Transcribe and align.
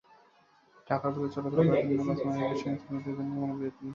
ঢাকার 0.87 1.11
পথে 1.13 1.29
চলাচল 1.35 1.59
করা 1.59 1.79
অন্য 1.81 2.01
বাস-মালিকদের 2.07 2.59
সঙ্গে 2.61 2.79
শ্রমিকদের 2.81 3.13
কোনো 3.19 3.53
বিরোধ 3.53 3.75
নেই। 3.75 3.89